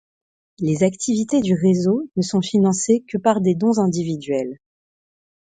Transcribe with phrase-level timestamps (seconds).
[0.57, 4.57] Les activités du réseau ne sont financées que par des dons individuels.